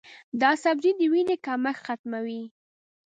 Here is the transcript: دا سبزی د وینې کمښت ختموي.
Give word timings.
دا 0.41 0.51
سبزی 0.63 0.91
د 0.99 1.01
وینې 1.11 1.35
کمښت 1.45 1.79
ختموي. 1.85 2.43